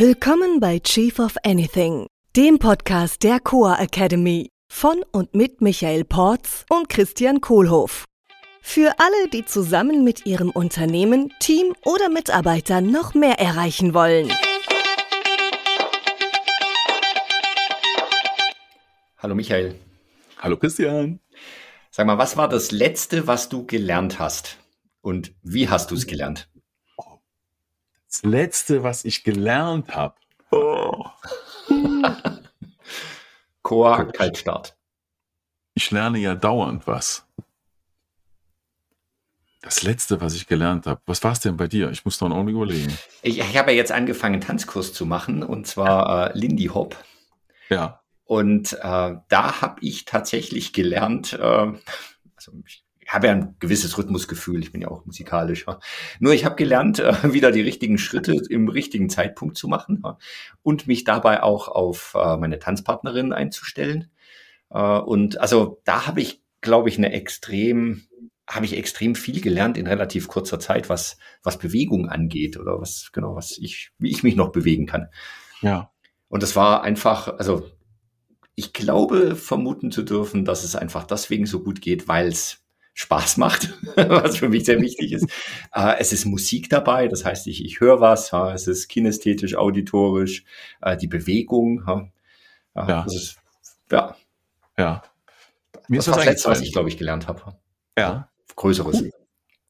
[0.00, 6.66] Willkommen bei Chief of Anything, dem Podcast der Coa Academy von und mit Michael Porz
[6.68, 8.04] und Christian Kohlhoff.
[8.60, 14.32] Für alle, die zusammen mit ihrem Unternehmen, Team oder Mitarbeitern noch mehr erreichen wollen.
[19.18, 19.76] Hallo Michael.
[20.40, 21.20] Hallo Christian.
[21.92, 24.58] Sag mal, was war das Letzte, was du gelernt hast?
[25.02, 26.48] Und wie hast du es gelernt?
[28.14, 30.14] Das Letzte, was ich gelernt habe.
[30.52, 31.04] Oh.
[33.62, 34.76] Chor, Kaltstart.
[35.74, 37.26] Ich lerne ja dauernd was.
[39.62, 41.00] Das Letzte, was ich gelernt habe.
[41.06, 41.90] Was war es denn bei dir?
[41.90, 42.96] Ich muss noch einen Augenblick überlegen.
[43.22, 46.96] Ich, ich habe ja jetzt angefangen, einen Tanzkurs zu machen, und zwar äh, Lindy Hop.
[47.68, 48.00] Ja.
[48.22, 51.72] Und äh, da habe ich tatsächlich gelernt, äh,
[52.36, 55.66] also ich habe ja ein gewisses Rhythmusgefühl, ich bin ja auch musikalisch.
[55.66, 55.78] Ja.
[56.20, 60.18] Nur ich habe gelernt, äh, wieder die richtigen Schritte im richtigen Zeitpunkt zu machen ja,
[60.62, 64.10] und mich dabei auch auf äh, meine Tanzpartnerin einzustellen.
[64.70, 68.02] Äh, und also da habe ich, glaube ich, eine extrem
[68.46, 73.10] habe ich extrem viel gelernt in relativ kurzer Zeit, was, was Bewegung angeht oder was,
[73.12, 75.08] genau, was ich, wie ich mich noch bewegen kann.
[75.62, 75.90] Ja.
[76.28, 77.70] Und das war einfach, also
[78.54, 82.63] ich glaube, vermuten zu dürfen, dass es einfach deswegen so gut geht, weil es
[82.94, 85.28] Spaß macht, was für mich sehr wichtig ist.
[85.74, 89.56] Äh, es ist Musik dabei, das heißt, ich, ich höre was, ja, es ist kinästhetisch,
[89.56, 90.44] auditorisch,
[90.80, 91.82] äh, die Bewegung.
[92.74, 93.02] Ja, ja.
[93.02, 93.36] Das ist,
[93.90, 94.16] ja.
[94.78, 95.02] ja.
[95.88, 97.56] Mir das ist das Letzte, was ich, glaube ich, gelernt habe.
[97.98, 98.28] Ja.
[98.56, 99.04] Größeres.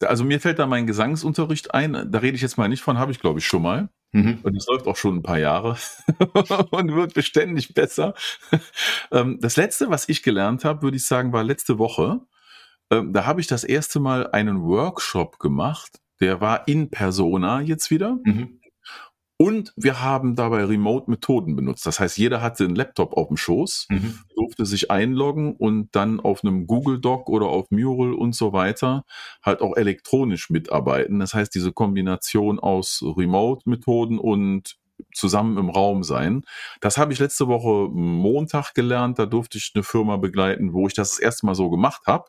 [0.00, 3.12] Also mir fällt da mein Gesangsunterricht ein, da rede ich jetzt mal nicht von, habe
[3.12, 3.88] ich glaube ich schon mal.
[4.12, 4.38] Mhm.
[4.42, 5.76] Und es läuft auch schon ein paar Jahre
[6.70, 8.14] und wird beständig besser.
[9.10, 12.20] Ähm, das letzte, was ich gelernt habe, würde ich sagen, war letzte Woche.
[12.90, 16.00] Ähm, da habe ich das erste Mal einen Workshop gemacht.
[16.20, 18.18] Der war in Persona jetzt wieder.
[18.24, 18.60] Mhm.
[19.36, 21.84] Und wir haben dabei Remote-Methoden benutzt.
[21.86, 24.20] Das heißt, jeder hatte einen Laptop auf dem Schoß, mhm.
[24.36, 29.04] durfte sich einloggen und dann auf einem Google Doc oder auf Mural und so weiter
[29.42, 31.18] halt auch elektronisch mitarbeiten.
[31.18, 34.76] Das heißt, diese Kombination aus Remote-Methoden und
[35.12, 36.42] zusammen im Raum sein.
[36.80, 39.18] Das habe ich letzte Woche Montag gelernt.
[39.18, 42.26] Da durfte ich eine Firma begleiten, wo ich das das erste Mal so gemacht habe.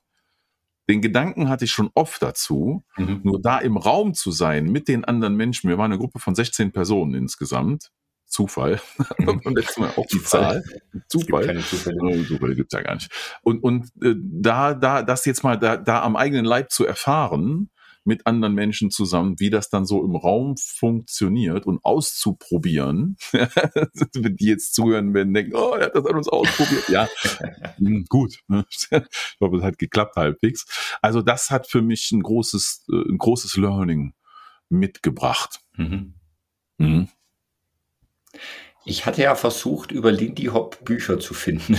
[0.89, 3.21] Den Gedanken hatte ich schon oft dazu, mhm.
[3.23, 5.69] nur da im Raum zu sein mit den anderen Menschen.
[5.69, 7.91] Wir waren eine Gruppe von 16 Personen insgesamt.
[8.27, 8.81] Zufall.
[9.25, 10.63] Und letztes Mal auch die Zahl.
[11.07, 11.49] Zufall.
[11.49, 12.25] Es gibt Zufälle.
[12.27, 13.09] Zufälle gibt's ja gar nicht.
[13.43, 17.69] Und, und äh, da, da, das jetzt mal da, da am eigenen Leib zu erfahren,
[18.05, 23.17] mit anderen Menschen zusammen, wie das dann so im Raum funktioniert und auszuprobieren.
[23.31, 26.87] Wenn die jetzt zuhören werden, denken, oh, er hat das an uns ausprobiert.
[26.89, 27.09] ja,
[27.77, 28.39] hm, gut.
[28.69, 28.89] ich
[29.39, 30.65] glaube, es hat geklappt halbwegs.
[31.01, 34.13] Also das hat für mich ein großes, äh, ein großes Learning
[34.69, 35.59] mitgebracht.
[35.75, 36.13] Mhm.
[36.77, 37.09] Mhm.
[38.85, 41.77] Ich hatte ja versucht, über Lindy Hop Bücher zu finden.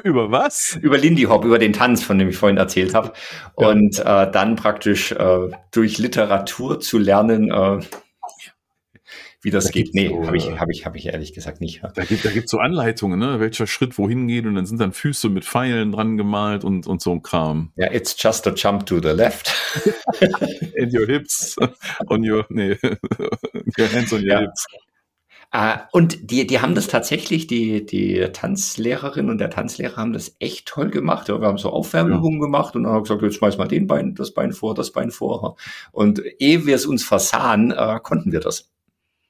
[0.04, 0.78] Über was?
[0.80, 3.12] Über Lindy Hop, über den Tanz, von dem ich vorhin erzählt habe.
[3.58, 3.68] Ja.
[3.68, 7.80] Und äh, dann praktisch äh, durch Literatur zu lernen, äh,
[9.42, 9.94] wie das da geht.
[9.94, 11.82] Nee, so, habe ich, hab ich, hab ich ehrlich gesagt nicht.
[11.94, 13.40] Da gibt da gibt's so Anleitungen, ne?
[13.40, 17.00] welcher Schritt wohin geht und dann sind dann Füße mit Pfeilen dran gemalt und, und
[17.00, 17.72] so ein Kram.
[17.76, 19.54] Ja, it's just a jump to the left.
[20.78, 21.56] And your hips
[22.08, 22.76] on your, nee,
[23.78, 24.40] your hands on your ja.
[24.40, 24.66] hips.
[25.52, 30.36] Äh, und die, die haben das tatsächlich, die, die Tanzlehrerin und der Tanzlehrer haben das
[30.38, 31.28] echt toll gemacht.
[31.28, 32.46] Ja, wir haben so Aufwärmübungen ja.
[32.46, 35.10] gemacht und dann haben gesagt, jetzt schmeiß mal den Bein, das Bein vor, das Bein
[35.10, 35.56] vor.
[35.90, 38.70] Und ehe wir es uns versahen, äh, konnten wir das.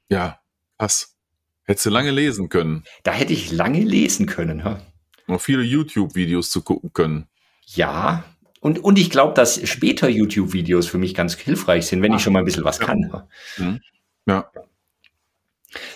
[0.09, 0.41] Ja,
[0.77, 1.17] was?
[1.65, 2.85] Hättest du lange lesen können.
[3.03, 4.59] Da hätte ich lange lesen können.
[4.59, 4.81] Ja.
[5.27, 7.29] Noch viele YouTube-Videos zu gucken können.
[7.67, 8.25] Ja,
[8.61, 12.23] und, und ich glaube, dass später YouTube-Videos für mich ganz hilfreich sind, wenn Ach, ich
[12.23, 12.85] schon mal ein bisschen was ja.
[12.85, 13.23] kann.
[13.57, 13.81] Mhm.
[14.27, 14.51] Ja.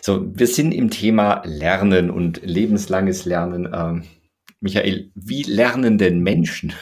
[0.01, 3.69] So, wir sind im Thema Lernen und lebenslanges Lernen.
[3.73, 4.05] Ähm,
[4.61, 6.73] Michael, wie lernen denn Menschen?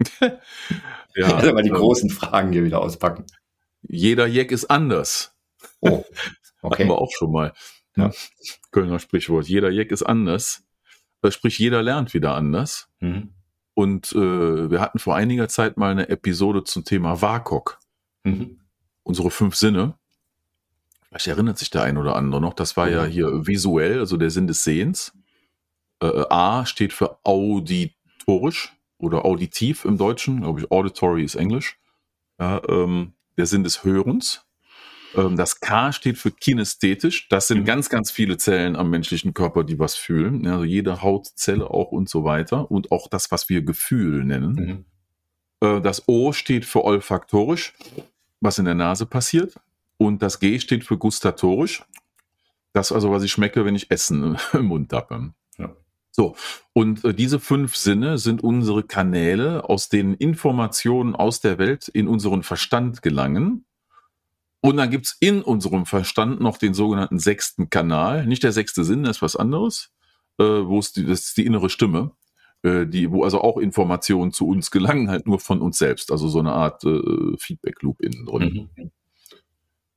[0.20, 0.38] ja,
[1.36, 3.26] also mal die ähm, großen Fragen hier wieder auspacken.
[3.82, 5.34] Jeder Jack ist anders.
[5.80, 6.04] Oh,
[6.62, 6.82] okay.
[6.82, 7.52] Hatten wir auch schon mal.
[7.96, 8.10] Ja.
[8.72, 9.46] Kölner Sprichwort.
[9.46, 10.64] Jeder Jack ist anders.
[11.22, 12.88] Äh, sprich, jeder lernt wieder anders.
[13.00, 13.34] Mhm.
[13.74, 17.78] Und äh, wir hatten vor einiger Zeit mal eine Episode zum Thema WAKOK.
[18.24, 18.60] Mhm.
[19.02, 19.98] Unsere fünf Sinne.
[21.14, 22.54] Vielleicht erinnert sich der ein oder andere noch.
[22.54, 25.12] Das war ja hier visuell, also der Sinn des Sehens.
[26.02, 30.40] Äh, A steht für auditorisch oder auditiv im Deutschen.
[30.40, 31.78] Glaube ich, auditory ist Englisch.
[32.40, 34.44] Ja, ähm, der Sinn des Hörens.
[35.14, 37.28] Ähm, das K steht für kinästhetisch.
[37.28, 37.64] Das sind mhm.
[37.64, 40.44] ganz, ganz viele Zellen am menschlichen Körper, die was fühlen.
[40.48, 42.72] Also jede Hautzelle auch und so weiter.
[42.72, 44.84] Und auch das, was wir Gefühl nennen.
[45.60, 45.68] Mhm.
[45.68, 47.72] Äh, das O steht für olfaktorisch,
[48.40, 49.54] was in der Nase passiert.
[50.04, 51.82] Und das G steht für gustatorisch.
[52.74, 55.32] Das also, was ich schmecke, wenn ich Essen im Mund habe.
[55.56, 55.74] Ja.
[56.10, 56.36] So,
[56.74, 62.06] und äh, diese fünf Sinne sind unsere Kanäle, aus denen Informationen aus der Welt in
[62.06, 63.64] unseren Verstand gelangen.
[64.60, 68.26] Und dann gibt's in unserem Verstand noch den sogenannten sechsten Kanal.
[68.26, 69.90] Nicht der sechste Sinn, das ist was anderes,
[70.38, 72.10] äh, wo es die, das ist die innere Stimme,
[72.62, 76.12] äh, die, wo also auch Informationen zu uns gelangen, halt nur von uns selbst.
[76.12, 78.68] Also so eine Art äh, Feedback-Loop innen drin.
[78.76, 78.90] Mhm.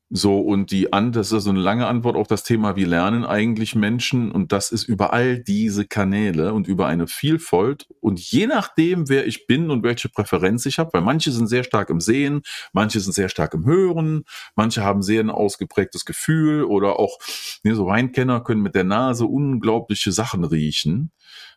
[0.09, 3.25] So, und die an, das ist so eine lange Antwort auf das Thema, wie lernen
[3.25, 4.31] eigentlich Menschen?
[4.31, 7.88] Und das ist über all diese Kanäle und über eine Vielfalt.
[8.00, 11.65] Und je nachdem, wer ich bin und welche Präferenz ich habe, weil manche sind sehr
[11.65, 14.24] stark im Sehen, manche sind sehr stark im Hören,
[14.56, 17.18] manche haben sehr ein ausgeprägtes Gefühl oder auch,
[17.63, 21.12] ne, so Weinkenner können mit der Nase unglaubliche Sachen riechen.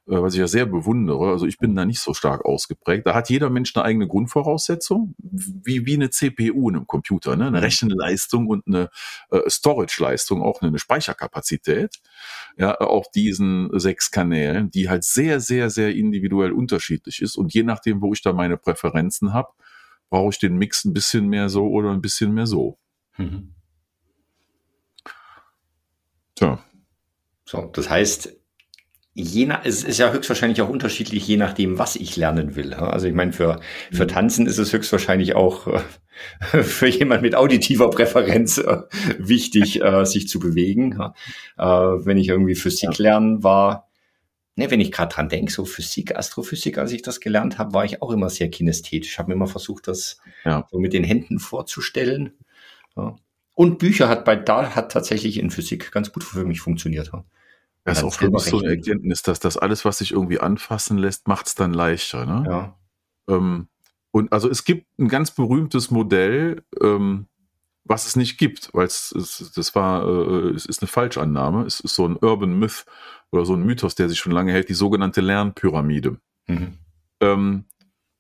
[0.07, 1.31] Äh, was ich ja sehr bewundere.
[1.31, 3.07] Also ich bin da nicht so stark ausgeprägt.
[3.07, 7.47] Da hat jeder Mensch eine eigene Grundvoraussetzung, wie, wie eine CPU in einem Computer, ne?
[7.47, 7.65] eine mhm.
[7.65, 8.91] Rechenleistung und eine
[9.31, 11.97] äh, Storage-Leistung, auch eine Speicherkapazität.
[12.57, 17.37] Ja, auf diesen sechs Kanälen, die halt sehr, sehr, sehr individuell unterschiedlich ist.
[17.37, 19.49] Und je nachdem, wo ich da meine Präferenzen habe,
[20.09, 22.79] brauche ich den Mix ein bisschen mehr so oder ein bisschen mehr so.
[23.17, 23.55] Mhm.
[26.35, 26.59] Tja.
[27.45, 28.40] So, das heißt,
[29.21, 32.75] je nach, es ist ja höchstwahrscheinlich auch unterschiedlich, je nachdem, was ich lernen will.
[32.75, 33.61] Also ich meine, für,
[33.93, 34.09] für mhm.
[34.09, 38.83] Tanzen ist es höchstwahrscheinlich auch äh, für jemand mit auditiver Präferenz äh,
[39.19, 40.99] wichtig, äh, sich zu bewegen.
[41.57, 43.89] Wenn ich irgendwie Physik lernen war,
[44.57, 47.85] ne, wenn ich gerade dran denke, so Physik, Astrophysik, als ich das gelernt habe, war
[47.85, 49.13] ich auch immer sehr kinesthetisch.
[49.13, 50.67] Ich habe mir immer versucht, das ja.
[50.71, 52.33] so mit den Händen vorzustellen.
[53.55, 57.13] Und Bücher hat bei da hat tatsächlich in Physik ganz gut für mich funktioniert.
[57.85, 60.99] Das ist auch für mich so eine Erkenntnis, dass das alles, was sich irgendwie anfassen
[60.99, 62.27] lässt, macht es dann leichter.
[62.27, 62.45] Ne?
[62.49, 62.79] Ja.
[63.29, 63.69] Ähm,
[64.11, 67.27] und also es gibt ein ganz berühmtes Modell, ähm,
[67.85, 69.15] was es nicht gibt, weil es,
[69.57, 71.65] das war, äh, es ist eine Falschannahme.
[71.65, 72.85] Es ist so ein Urban Myth
[73.31, 76.19] oder so ein Mythos, der sich schon lange hält, die sogenannte Lernpyramide.
[76.47, 76.79] Mhm.
[77.21, 77.65] Ähm,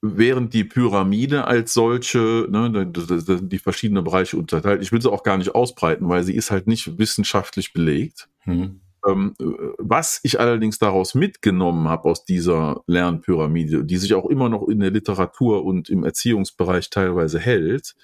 [0.02, 5.36] während die Pyramide als solche, ne, die verschiedenen Bereiche unterteilt, ich will sie auch gar
[5.36, 8.28] nicht ausbreiten, weil sie ist halt nicht wissenschaftlich belegt.
[8.46, 8.80] Mhm.
[9.06, 9.34] Ähm,
[9.78, 14.80] was ich allerdings daraus mitgenommen habe aus dieser Lernpyramide, die sich auch immer noch in
[14.80, 17.94] der Literatur und im Erziehungsbereich teilweise hält,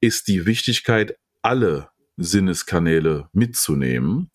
[0.00, 4.30] ist die Wichtigkeit, alle Sinneskanäle mitzunehmen,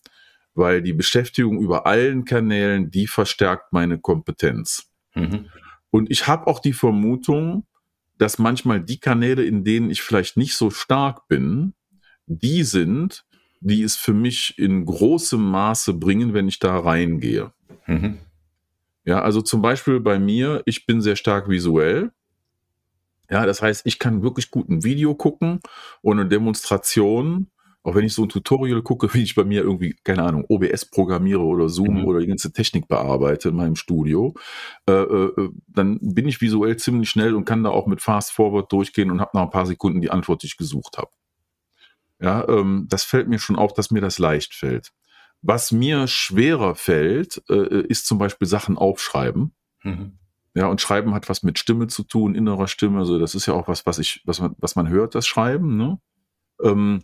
[0.55, 4.89] weil die Beschäftigung über allen Kanälen, die verstärkt meine Kompetenz.
[5.15, 5.49] Mhm.
[5.89, 7.65] Und ich habe auch die Vermutung,
[8.17, 11.73] dass manchmal die Kanäle, in denen ich vielleicht nicht so stark bin,
[12.25, 13.25] die sind,
[13.63, 17.51] die es für mich in großem Maße bringen, wenn ich da reingehe.
[17.87, 18.19] Mhm.
[19.05, 22.11] Ja, also zum Beispiel bei mir, ich bin sehr stark visuell.
[23.29, 25.59] Ja, das heißt, ich kann wirklich gut ein Video gucken
[26.01, 27.47] und eine Demonstration.
[27.85, 30.85] Auch wenn ich so ein Tutorial gucke, wie ich bei mir irgendwie, keine Ahnung, OBS
[30.85, 32.05] programmiere oder Zoom mhm.
[32.05, 34.33] oder die ganze Technik bearbeite in meinem Studio,
[34.87, 38.71] äh, äh, dann bin ich visuell ziemlich schnell und kann da auch mit Fast Forward
[38.71, 41.11] durchgehen und habe nach ein paar Sekunden die Antwort, die ich gesucht habe.
[42.23, 44.93] Ja, ähm, das fällt mir schon auf, dass mir das leicht fällt.
[45.41, 49.53] Was mir schwerer fällt, äh, ist zum Beispiel Sachen aufschreiben.
[49.83, 50.17] Mhm.
[50.55, 52.99] Ja, und Schreiben hat was mit Stimme zu tun, innerer Stimme.
[52.99, 55.75] Also das ist ja auch was, was ich, was man, was man hört, das Schreiben.
[55.75, 55.99] Ne?
[56.63, 57.03] Ähm,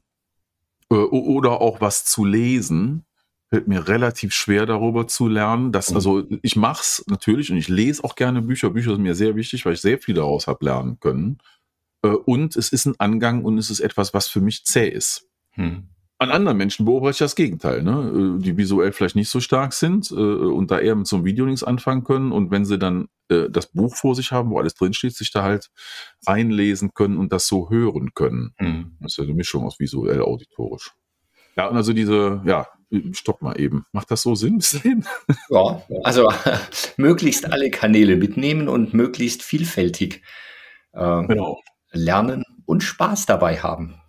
[0.90, 3.06] äh, oder auch was zu lesen
[3.50, 5.74] fällt mir relativ schwer darüber zu lernen.
[5.74, 5.96] Dass, mhm.
[5.98, 8.70] also ich mach's natürlich und ich lese auch gerne Bücher.
[8.70, 11.40] Bücher sind mir sehr wichtig, weil ich sehr viel daraus habe lernen können.
[12.04, 15.28] Äh, und es ist ein Angang und es ist etwas, was für mich zäh ist.
[15.52, 15.90] Hm.
[16.22, 18.38] An anderen Menschen beobachte ich das Gegenteil, ne?
[18.38, 21.26] Äh, die visuell vielleicht nicht so stark sind äh, und da eher mit so einem
[21.26, 22.32] Video nichts anfangen können.
[22.32, 25.70] Und wenn sie dann das Buch vor sich haben, wo alles drinsteht, sich da halt
[26.26, 28.56] reinlesen können und das so hören können.
[28.58, 28.98] Hm.
[29.02, 30.94] Das ist ja eine Mischung aus visuell, auditorisch.
[31.56, 32.66] Ja, und also diese, ja,
[33.12, 33.86] stopp mal eben.
[33.92, 35.06] Macht das so Sinn bis dahin?
[35.52, 36.28] Ja, also
[36.98, 40.24] möglichst alle Kanäle mitnehmen und möglichst vielfältig.
[40.94, 41.62] Äh, genau
[41.92, 44.02] lernen und Spaß dabei haben.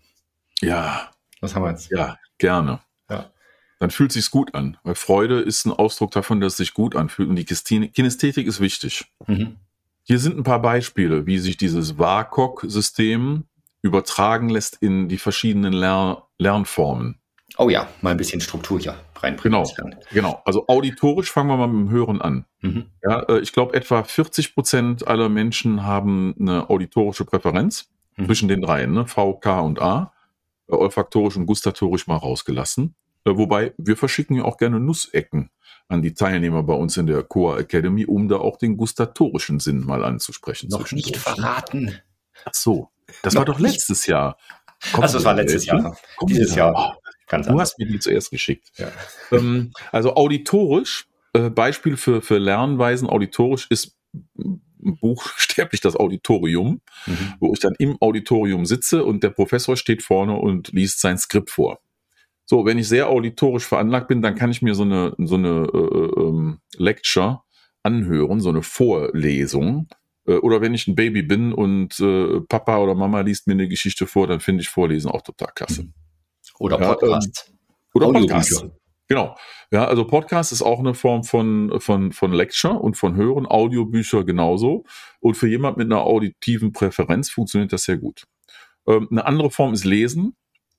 [0.60, 1.10] Ja.
[1.40, 1.90] Was haben wir jetzt?
[1.90, 2.80] Ja, gerne.
[3.08, 3.30] Ja.
[3.78, 6.94] Dann fühlt sich's gut an, weil Freude ist ein Ausdruck davon, dass es sich gut
[6.94, 9.06] anfühlt und die Kinästhetik ist wichtig.
[9.26, 9.56] Mhm.
[10.02, 13.44] Hier sind ein paar Beispiele, wie sich dieses WAKOK-System
[13.82, 17.19] übertragen lässt in die verschiedenen Lern Lernformen.
[17.56, 19.64] Oh ja, mal ein bisschen Struktur hier reinbringen.
[19.76, 20.42] Genau, genau.
[20.44, 22.46] Also auditorisch fangen wir mal mit dem Hören an.
[22.60, 22.86] Mhm.
[23.02, 28.26] Ja, äh, ich glaube, etwa 40 Prozent aller Menschen haben eine auditorische Präferenz mhm.
[28.26, 29.06] zwischen den dreien, ne?
[29.06, 30.12] V, K und A.
[30.68, 32.94] Äh, olfaktorisch und gustatorisch mal rausgelassen.
[33.24, 35.50] Äh, wobei wir verschicken ja auch gerne Nussecken
[35.88, 39.84] an die Teilnehmer bei uns in der Coa Academy, um da auch den gustatorischen Sinn
[39.84, 40.68] mal anzusprechen.
[40.70, 42.00] Noch nicht verraten.
[42.44, 42.88] Ach so,
[43.22, 44.38] das Noch war doch letztes Jahr.
[44.92, 45.96] Kommt also das war letztes Jahr.
[46.26, 46.98] Dieses Jahr.
[47.30, 47.70] Ganz du anders.
[47.70, 48.70] hast mir die zuerst geschickt.
[48.76, 48.92] Ja.
[49.32, 53.96] Ähm, also auditorisch, äh, Beispiel für, für Lernweisen auditorisch ist
[54.78, 57.34] buchstäblich das Auditorium, mhm.
[57.38, 61.50] wo ich dann im Auditorium sitze und der Professor steht vorne und liest sein Skript
[61.50, 61.78] vor.
[62.44, 65.68] So, wenn ich sehr auditorisch veranlagt bin, dann kann ich mir so eine, so eine
[65.72, 67.42] äh, ähm, Lecture
[67.84, 69.86] anhören, so eine Vorlesung.
[70.26, 73.68] Äh, oder wenn ich ein Baby bin und äh, Papa oder Mama liest mir eine
[73.68, 75.84] Geschichte vor, dann finde ich Vorlesen auch total klasse.
[75.84, 75.94] Mhm.
[76.60, 77.46] Oder Podcast.
[77.46, 77.58] Ja, ähm,
[77.94, 78.66] oder Podcast.
[79.08, 79.36] Genau.
[79.72, 84.24] Ja, also Podcast ist auch eine Form von, von, von Lecture und von Hören, Audiobücher
[84.24, 84.84] genauso.
[85.18, 88.24] Und für jemand mit einer auditiven Präferenz funktioniert das sehr gut.
[88.86, 90.36] Ähm, eine andere Form ist Lesen.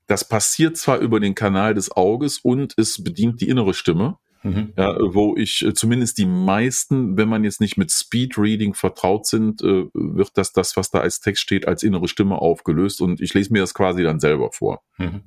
[0.07, 4.17] Das passiert zwar über den Kanal des Auges und es bedient die innere Stimme.
[4.43, 4.73] Mhm.
[4.77, 9.25] Ja, wo ich äh, zumindest die meisten, wenn man jetzt nicht mit Speed Reading vertraut
[9.25, 13.21] sind, äh, wird das, das, was da als Text steht, als innere Stimme aufgelöst und
[13.21, 14.81] ich lese mir das quasi dann selber vor.
[14.97, 15.21] Mhm.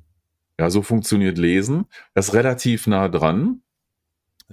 [0.59, 1.85] Ja, so funktioniert Lesen.
[2.13, 3.61] Das ist relativ nah dran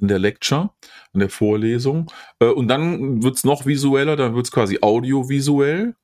[0.01, 0.71] in der Lecture,
[1.13, 2.11] in der Vorlesung.
[2.41, 5.95] Äh, und dann wird's noch visueller, dann wird's quasi audiovisuell.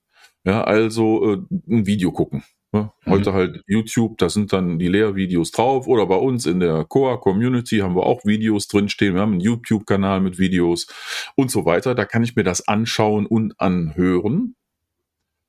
[0.44, 1.38] Ja, also äh,
[1.68, 2.44] ein Video gucken.
[2.72, 2.92] Ne?
[3.06, 3.34] Heute mhm.
[3.34, 5.86] halt YouTube, da sind dann die Lehrvideos drauf.
[5.86, 9.14] Oder bei uns in der Coa Community haben wir auch Videos drinstehen.
[9.14, 10.86] Wir haben einen YouTube-Kanal mit Videos
[11.34, 11.94] und so weiter.
[11.94, 14.54] Da kann ich mir das anschauen und anhören.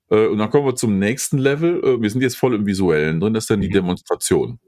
[0.10, 1.84] Äh, und dann kommen wir zum nächsten Level.
[1.84, 3.74] Äh, wir sind jetzt voll im Visuellen drin, das ist dann die mhm.
[3.74, 4.60] Demonstration.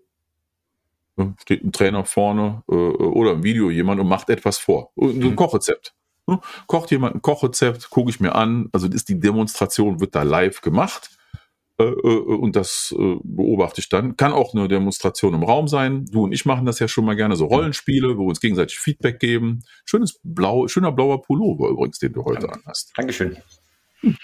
[1.39, 4.91] Steht ein Trainer vorne äh, oder im Video jemand und macht etwas vor.
[4.95, 5.35] Ein mhm.
[5.35, 5.93] Kochrezept.
[6.65, 8.69] Kocht jemand ein Kochrezept, gucke ich mir an.
[8.71, 11.09] Also ist die Demonstration, wird da live gemacht.
[11.77, 14.15] Und das beobachte ich dann.
[14.15, 16.05] Kann auch eine Demonstration im Raum sein.
[16.05, 18.79] Du und ich machen das ja schon mal gerne, so Rollenspiele, wo wir uns gegenseitig
[18.79, 19.63] Feedback geben.
[19.83, 22.93] Schönes blau, schöner blauer Pullover übrigens, den du heute an hast.
[22.95, 23.35] Dankeschön.
[23.99, 24.15] Hm.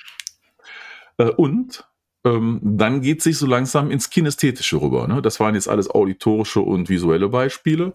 [1.18, 1.88] Äh, und
[2.24, 5.08] ähm, dann geht sich so langsam ins Kinästhetische rüber.
[5.08, 5.22] Ne?
[5.22, 7.94] Das waren jetzt alles auditorische und visuelle Beispiele.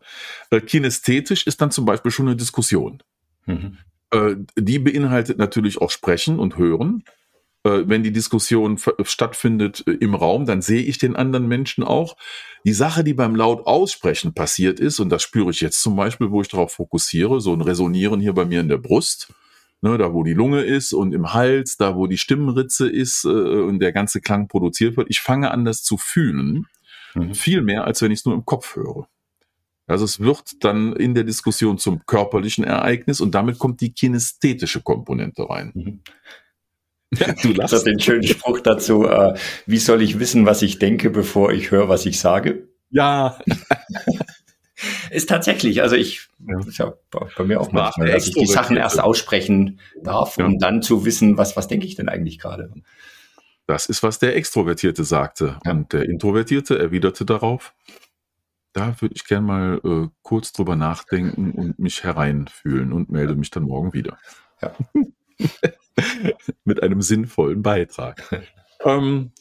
[0.51, 3.03] Äh, kinästhetisch ist dann zum Beispiel schon eine Diskussion.
[3.47, 3.79] Mhm.
[4.11, 7.05] Äh, die beinhaltet natürlich auch Sprechen und Hören.
[7.65, 12.17] Äh, wenn die Diskussion stattfindet äh, im Raum, dann sehe ich den anderen Menschen auch.
[12.65, 16.31] Die Sache, die beim laut Aussprechen passiert ist, und das spüre ich jetzt zum Beispiel,
[16.31, 19.33] wo ich darauf fokussiere, so ein Resonieren hier bei mir in der Brust,
[19.83, 23.29] ne, da wo die Lunge ist und im Hals, da wo die Stimmritze ist äh,
[23.29, 25.11] und der ganze Klang produziert wird.
[25.11, 26.67] Ich fange an, das zu fühlen,
[27.15, 27.35] mhm.
[27.35, 29.09] viel mehr, als wenn ich es nur im Kopf höre.
[29.87, 34.81] Also es wird dann in der Diskussion zum körperlichen Ereignis und damit kommt die kinästhetische
[34.81, 35.73] Komponente rein.
[35.75, 36.01] Mhm.
[37.43, 37.75] Du lachst.
[37.75, 39.35] Das den schönen Spruch dazu, äh,
[39.67, 42.69] wie soll ich wissen, was ich denke, bevor ich höre, was ich sage?
[42.89, 43.39] Ja.
[45.11, 46.59] Ist tatsächlich, also ich, ja.
[46.61, 50.59] ist ja bei mir auch manchmal, dass ich die Sachen erst aussprechen darf, um ja.
[50.59, 52.73] dann zu wissen, was, was denke ich denn eigentlich gerade.
[53.67, 55.59] Das ist, was der Extrovertierte sagte.
[55.65, 55.73] Ja.
[55.73, 57.75] Und der Introvertierte erwiderte darauf,
[58.73, 63.51] da würde ich gern mal äh, kurz drüber nachdenken und mich hereinfühlen und melde mich
[63.51, 64.19] dann morgen wieder.
[64.61, 64.75] Ja.
[66.65, 68.23] Mit einem sinnvollen Beitrag.
[68.85, 69.33] ähm,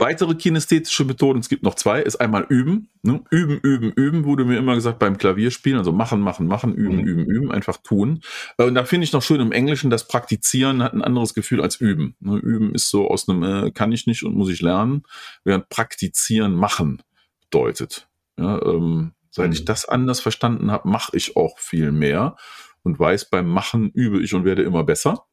[0.00, 2.88] Weitere kinästhetische Methoden, es gibt noch zwei, ist einmal üben.
[3.02, 3.20] Ne?
[3.30, 5.78] Üben, üben, üben, wurde mir immer gesagt beim Klavierspielen.
[5.78, 7.06] Also machen, machen, machen, üben, mhm.
[7.06, 8.20] üben, üben, einfach tun.
[8.58, 11.60] Äh, und da finde ich noch schön im Englischen, das Praktizieren hat ein anderes Gefühl
[11.60, 12.14] als üben.
[12.20, 12.36] Ne?
[12.36, 15.02] Üben ist so aus einem äh, kann ich nicht und muss ich lernen,
[15.42, 17.02] während Praktizieren machen
[17.40, 18.08] bedeutet.
[18.38, 19.52] Ja, ähm, seit mhm.
[19.52, 22.36] ich das anders verstanden habe, mache ich auch viel mehr
[22.82, 25.26] und weiß, beim Machen übe ich und werde immer besser.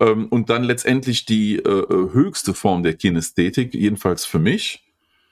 [0.00, 4.84] Ähm, und dann letztendlich die äh, äh, höchste Form der Kinästhetik, jedenfalls für mich,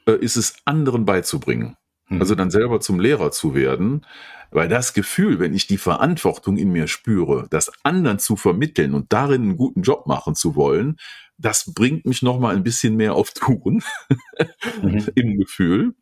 [0.06, 1.76] äh, ist es anderen beizubringen.
[2.08, 2.20] Mhm.
[2.20, 4.06] Also dann selber zum Lehrer zu werden.
[4.54, 9.10] Weil das Gefühl, wenn ich die Verantwortung in mir spüre, das anderen zu vermitteln und
[9.10, 10.98] darin einen guten Job machen zu wollen,
[11.42, 13.82] das bringt mich noch mal ein bisschen mehr auf Touren
[14.82, 15.08] mhm.
[15.14, 15.94] im Gefühl.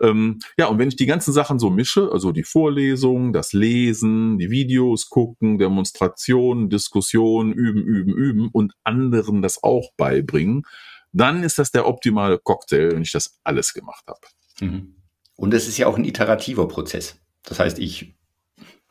[0.00, 4.38] Ähm, ja, und wenn ich die ganzen Sachen so mische, also die Vorlesungen, das Lesen,
[4.38, 10.64] die Videos gucken, Demonstrationen, Diskussionen, üben, üben, üben und anderen das auch beibringen,
[11.12, 14.20] dann ist das der optimale Cocktail, wenn ich das alles gemacht habe.
[14.60, 14.96] Mhm.
[15.36, 17.20] Und es ist ja auch ein iterativer Prozess.
[17.44, 18.17] Das heißt, ich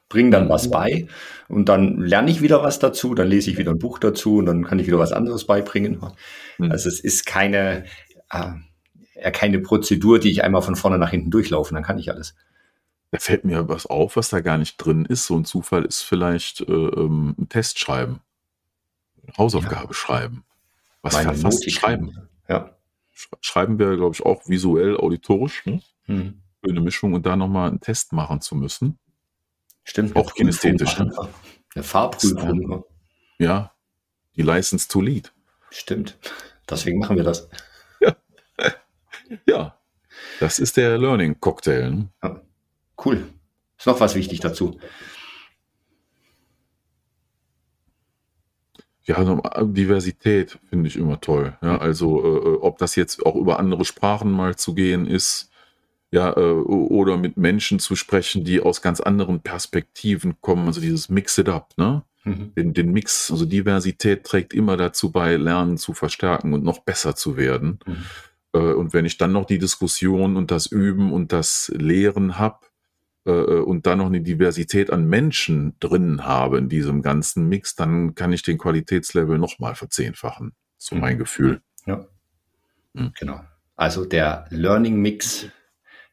[0.09, 1.07] bringe dann was bei
[1.47, 4.45] und dann lerne ich wieder was dazu, dann lese ich wieder ein Buch dazu und
[4.45, 6.01] dann kann ich wieder was anderes beibringen.
[6.57, 6.71] Mhm.
[6.71, 7.85] Also es ist keine,
[8.29, 12.35] äh, keine Prozedur, die ich einmal von vorne nach hinten durchlaufe, dann kann ich alles.
[13.11, 15.27] Da fällt mir was auf, was da gar nicht drin ist.
[15.27, 18.19] So ein Zufall ist vielleicht äh, ähm, ein Test schreiben,
[19.23, 19.93] eine Hausaufgabe ja.
[19.93, 20.43] schreiben,
[21.01, 22.27] was Meine verfasst schreiben.
[22.49, 22.71] Ja.
[23.41, 25.65] Schreiben wir, glaube ich, auch visuell, auditorisch.
[25.65, 25.81] Ne?
[26.05, 26.41] Mhm.
[26.67, 28.99] Eine Mischung und da nochmal einen Test machen zu müssen.
[29.87, 30.15] Stimmt.
[30.17, 30.99] Auch kinästhetisch.
[30.99, 31.29] Ne?
[31.73, 32.59] Eine Fahrprüfung.
[32.59, 32.83] Ne?
[33.39, 33.71] Ja,
[34.35, 35.31] die License to Lead.
[35.71, 36.17] Stimmt.
[36.69, 37.49] Deswegen machen wir das.
[38.01, 38.15] Ja.
[39.47, 39.79] ja.
[40.41, 41.91] Das ist der Learning Cocktail.
[41.91, 42.09] Ne?
[42.21, 42.41] Ja.
[43.03, 43.29] Cool.
[43.77, 44.77] Ist noch was wichtig dazu?
[49.05, 49.23] Ja,
[49.63, 51.57] Diversität finde ich immer toll.
[51.61, 55.46] Ja, also äh, äh, ob das jetzt auch über andere Sprachen mal zu gehen ist,
[56.11, 61.09] ja, äh, oder mit Menschen zu sprechen, die aus ganz anderen Perspektiven kommen, also dieses
[61.09, 62.03] Mix it up, ne?
[62.23, 62.53] Mhm.
[62.55, 67.15] Den, den Mix, also Diversität trägt immer dazu bei, Lernen zu verstärken und noch besser
[67.15, 67.79] zu werden.
[67.85, 67.97] Mhm.
[68.53, 72.59] Äh, und wenn ich dann noch die Diskussion und das Üben und das Lehren habe,
[73.27, 77.75] äh, äh, und dann noch eine Diversität an Menschen drin habe in diesem ganzen Mix,
[77.75, 80.53] dann kann ich den Qualitätslevel nochmal verzehnfachen.
[80.77, 81.01] So mhm.
[81.01, 81.61] mein Gefühl.
[81.85, 82.07] Ja.
[82.93, 83.11] Mhm.
[83.19, 83.41] Genau.
[83.75, 85.47] Also der Learning Mix,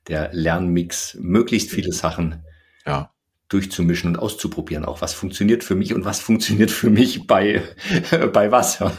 [0.08, 2.44] der Lernmix, möglichst viele Sachen
[2.86, 3.10] ja.
[3.48, 4.84] durchzumischen und auszuprobieren.
[4.84, 7.62] Auch was funktioniert für mich und was funktioniert für mich bei,
[8.32, 8.78] bei was.
[8.78, 8.92] Ja.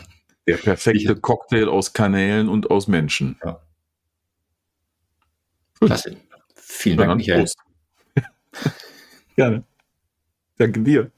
[0.47, 3.39] Der perfekte ich, Cocktail aus Kanälen und aus Menschen.
[3.43, 3.61] Ja.
[5.79, 6.17] Klasse.
[6.55, 7.39] Vielen Dank, Michael.
[7.41, 7.57] Prost.
[9.35, 9.63] Gerne.
[10.57, 11.11] Danke dir.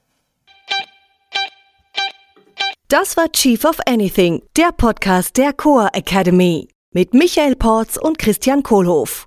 [2.89, 8.63] Das war Chief of Anything, der Podcast der Coa Academy mit Michael Porz und Christian
[8.63, 9.26] Kohlhoff.